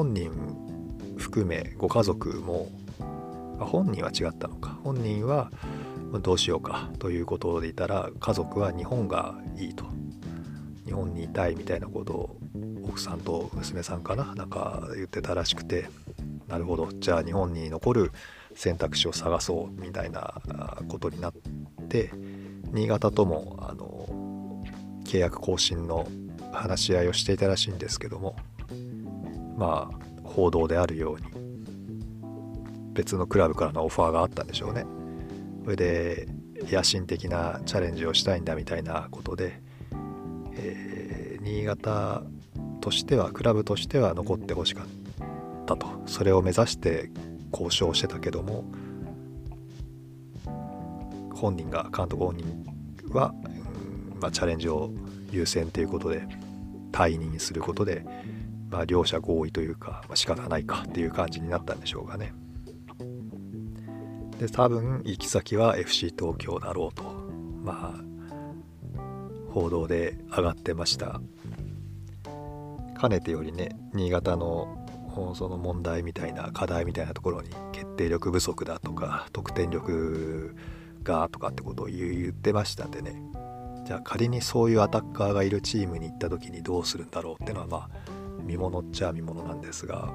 [0.00, 0.32] 本人
[1.18, 2.70] 含めご家族も
[3.58, 4.78] 本人は違ったのか。
[4.82, 5.50] 本人は
[6.22, 9.84] どうしようかということでいたら家族は日本がいいと。
[10.86, 12.36] 日本にいたいみたいなことを
[12.82, 15.90] 奥さんと娘さんかななんか言ってたらしくて。
[16.48, 16.88] なるほど。
[16.94, 18.12] じゃあ日本に残る
[18.54, 20.40] 選択肢を探そうみたいな
[20.88, 21.34] ことになっ
[21.90, 22.10] て
[22.72, 24.64] 新潟ともあの
[25.04, 26.08] 契約更新の
[26.54, 28.34] 話し合いをしていたらしいんですけども。
[29.60, 31.22] まあ報道であるように
[32.94, 34.86] 別のクラブからのオファーがあったんでしょうね。
[35.64, 36.28] それで
[36.70, 39.60] 野心的なチャレンジをしたいんだみたいなことで、
[40.54, 42.22] えー、新潟
[42.80, 44.86] としてはクラブとしては残ってほしかっ
[45.66, 45.86] たと。
[46.06, 47.10] それを目指して
[47.52, 48.64] 交渉してたけども
[51.34, 52.64] 本人が監督本人
[53.10, 53.34] は、
[54.14, 54.90] うんまあ、チャレンジを
[55.30, 56.26] 優先ということで
[56.92, 58.04] 退任することで、
[58.70, 62.32] まあ、両者合意というか、まあ、仕方ないかっていう感じになったんでしょうかね。
[64.38, 67.02] で多分行き先は FC 東京だろうと。
[67.62, 68.10] まあ
[69.52, 71.20] 報道で上がってました。
[72.96, 74.78] かねてよりね新潟の
[75.34, 80.54] その問題みたいな課題みたいなところに決定力不足だとか得点力
[81.02, 83.20] がとかってことを言ってましたんでね。
[83.86, 87.90] じゃあ仮にそういうアタッカーがいるチームに行った時にどうするんだろうってのはまあ
[88.50, 90.12] 見ものっちゃ見ものなんですが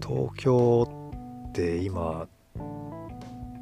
[0.00, 0.88] 東京
[1.48, 2.28] って今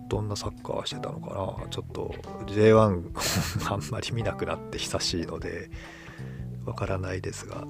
[0.09, 1.69] どんなサッカーしてたのかな？
[1.71, 2.15] ちょっと
[2.47, 5.71] J1 あんまり見なくなって久しいので
[6.67, 7.65] わからないですが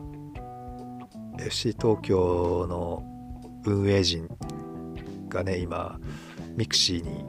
[1.39, 3.05] FC 東京の
[3.65, 4.29] 運営陣
[5.29, 6.01] がね今
[6.57, 7.25] ミクシーに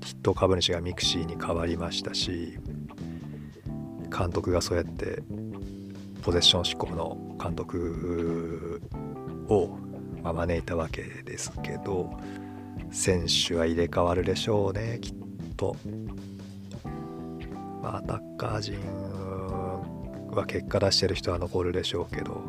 [0.00, 2.58] 筆頭株主がミクシーに変わりましたし
[4.16, 5.22] 監督がそうやって
[6.26, 8.82] ポゼッション志向の監督
[9.48, 9.78] を、
[10.24, 12.10] 招いたわけですけど
[12.90, 15.14] 選手は入れ替わるでしょうねきっ
[15.56, 15.76] と。
[17.80, 18.80] まあ、アタッカー陣
[20.32, 22.42] は結果出してる人は残るでしょうけど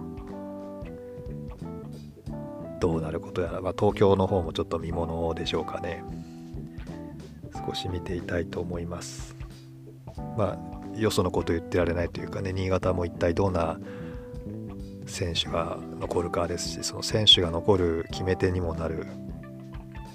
[2.80, 6.04] どうなることやら、まあ、東京の方もちょっと見ものでしょうかね
[7.68, 9.36] 少し見ていたいと思います
[10.36, 13.80] まあよそのこと言ってられないというかね新潟も一体どんな
[15.06, 19.08] 選手が残るかですしその選手が残る決め手にもなる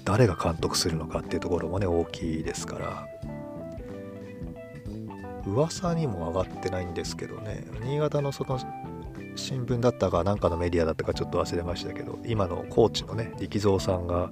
[0.05, 3.07] 誰が監督するのかっていうところもね大きいですから
[5.45, 8.59] 噂にも上がってないんですけどね新潟のその
[9.35, 14.29] 新聞だったか何かのメディアだったかちょっと忘れましたけど今のコーチのね力蔵さんが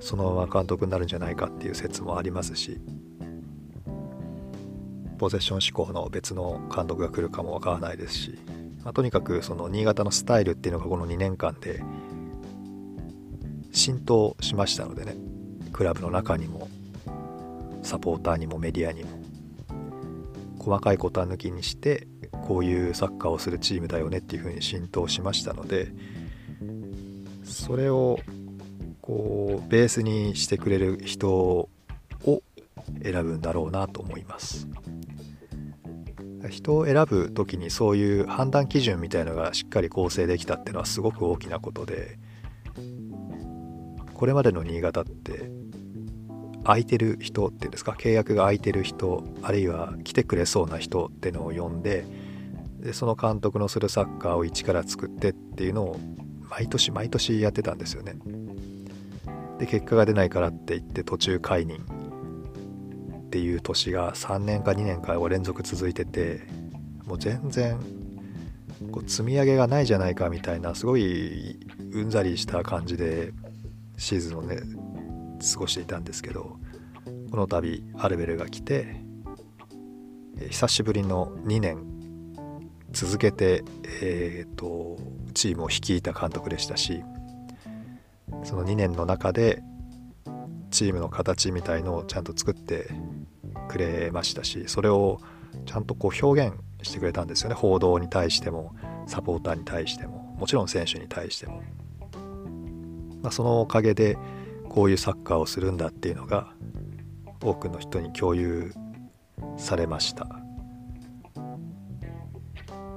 [0.00, 2.80] そのまま監督になるんじゃないかっていう説もありますし
[5.24, 8.38] ポゼッション志向の別の監督が来るかもわからないですし、
[8.84, 11.82] まあ、とにかくその新潟のスタイルっていうのがこの2年間で
[13.72, 15.16] 浸透しましたのでね
[15.72, 16.68] クラブの中にも
[17.82, 19.18] サポーターにもメディアにも
[20.58, 22.06] 細かいことは抜きにして
[22.46, 25.90] こういうサッカーをするチームだよねっていうふうに浸透しましたので
[27.44, 28.18] それを
[29.00, 31.70] こうベースにしてくれる人を
[33.02, 34.68] 選ぶんだろうなと思います。
[36.50, 42.18] 人を選ぶ時にそういう判断基準みたいのがしっかり構成できたっていうのはすごく大きなことで
[44.12, 45.50] これまでの新潟って
[46.64, 47.92] 空いてる人っていうんですか？
[47.92, 52.06] 契約が空いてる人あるいは来てくれそうな人っていうのを呼んで
[52.80, 56.00] でその監督のするサッカーを一から作ってっていうのを
[56.48, 58.16] 毎年毎年やってたんですよね。
[59.58, 61.84] で結果が出ないからって言って途中解任
[63.34, 66.42] っていう年が3年か2年か連続続いてて
[67.04, 67.76] もう全然
[68.92, 71.58] こう積み上げがないじゃないかみたいなすごい
[71.90, 73.32] うんざりした感じで
[73.98, 74.58] シーズンをね
[75.52, 76.60] 過ごしていたんですけど
[77.32, 79.00] この度アルベルが来て
[80.50, 81.78] 久しぶりの2年
[82.92, 83.64] 続けて、
[84.00, 84.96] えーと、
[85.34, 87.02] チームを率いた監督でしたし
[88.44, 89.60] その2年の中で
[90.74, 92.88] チームの形みたいのをちゃんと作って
[93.68, 95.20] くれましたしそれを
[95.66, 97.54] ちゃんとこう表現してくれたんですよね。
[97.54, 98.74] 報道に対しても
[99.06, 101.62] サポーターに対してももちろん選手に対しても、
[103.22, 104.18] まあ、そのおかげで
[104.68, 106.52] こういうサッカーをするんだっていうのが
[107.40, 108.74] 多くの人に共有
[109.56, 110.26] されました。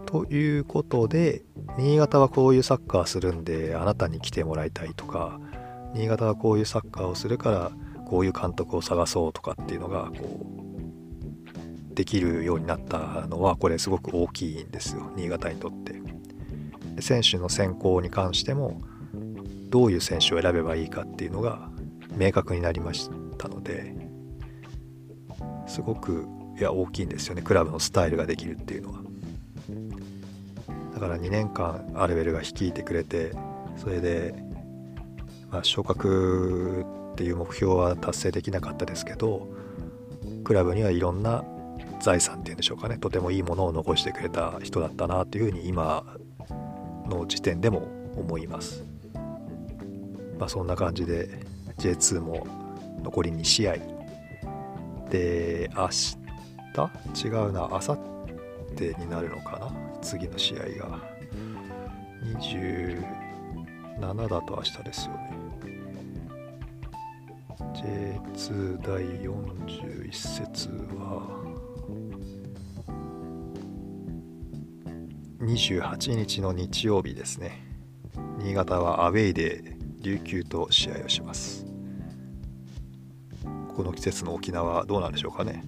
[0.07, 1.44] ということで
[1.77, 5.39] 新潟はこういうサッカーするんであなたに来てもらいたいとか
[5.98, 7.72] 新潟はこういうサッカーをするから
[8.06, 10.46] こういう監督を探そうとかっていうのがこ
[11.92, 15.12] うできるようになったのはこれすごく大きいんですよ。
[15.16, 15.98] 新潟にとって。
[17.02, 18.82] 選手の選考に関しても
[19.70, 21.70] どういう選手を選べばいいかっていうのが
[22.16, 23.94] 明確になりましたので
[25.68, 26.28] すごく
[26.58, 27.42] いや大きいんですよね。
[27.42, 29.00] クラブのスタイルができるっていうのは。
[30.94, 33.34] だから2年間アルベルが率いてくれて
[33.76, 34.34] それで、
[35.52, 39.48] まあ、昇格っていう目標は達成できなかったですけど
[40.44, 41.44] クラブにはいろんな
[42.02, 42.98] 財産っていうんでしょうかね。
[42.98, 46.04] とてもいいものを残してくれた人だったなというふうに今
[47.10, 48.84] の時点でも思います。
[50.38, 51.28] まあ、そんな感じで
[51.80, 52.46] J2 も
[53.04, 53.78] 残り2試合。
[55.10, 56.18] で明日？
[57.26, 57.62] 違うな。
[57.72, 57.98] 明後
[58.78, 59.72] 日になるのかな？
[60.02, 61.00] 次の試合が。
[64.00, 65.32] 7だと明日ですよね。
[67.74, 71.38] J2 第41節は
[75.40, 77.64] 28日の日曜日ですね。
[78.40, 81.66] 新潟はアウェイで琉球と試合をします。
[83.76, 85.64] この季節の沖縄どうなんでしょうかね。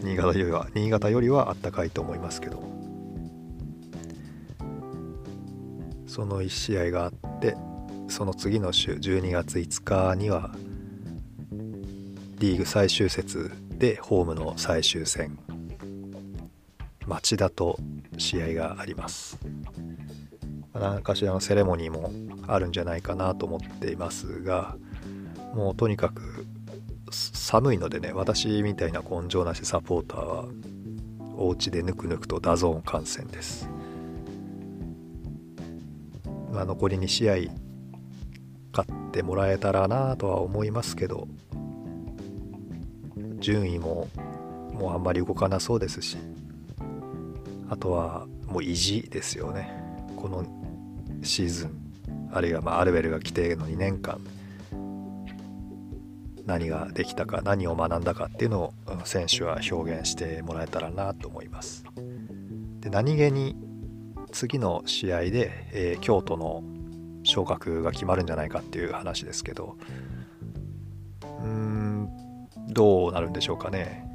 [0.00, 2.81] 新潟よりは新潟よりはあったかいと思いますけど
[6.12, 7.56] その1試合があって
[8.06, 10.54] その次の週12月5日には
[12.38, 15.38] リーグ最終節でホームの最終戦
[17.06, 17.78] 町田と
[18.18, 19.38] 試合があります。
[20.74, 22.12] 何かしらのセレモニーも
[22.46, 24.76] あるんじゃないかなと思っていますが
[25.54, 26.46] もうとにかく
[27.10, 30.44] 寒いのでね私みたいな根性なしサポーターは
[31.38, 33.66] お家でぬくぬくと DAZN 観戦です、
[36.52, 37.34] まあ、残り2試合
[38.72, 41.26] 勝ってもらえたらなとは思いますけど
[43.38, 44.08] 順位も
[44.72, 46.18] もうあんまり動かなそうですし
[47.68, 49.72] あとはもう意地ですよね
[50.16, 50.44] この
[51.22, 51.92] シーズン
[52.32, 54.20] あるいはまアルベルが来ての2年間
[56.46, 61.84] 何ができたか何を学んだかっていうのを選手は表現してもらえたらなと思います。
[62.80, 63.54] で何気に
[64.32, 66.62] 次の試合で、えー、京都の
[67.22, 69.76] 昇格が決まるんじゃないかっていう話ですけど
[71.22, 72.08] うーん
[72.68, 74.08] どうなるんでしょうかね。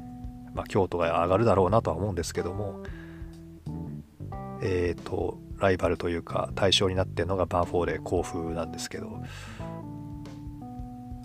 [0.54, 2.82] まあ、京都が上がるだろうなとは思うんですけども
[4.60, 9.22] えっ、ー、とライバルというか対象になってるのがバンフォーレ甲府なんですけど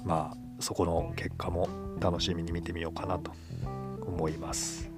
[0.03, 1.67] まあそこの結果も
[1.99, 3.31] 楽しみに見てみようかなと
[4.05, 4.92] 思います。